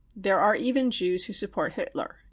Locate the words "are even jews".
0.39-1.25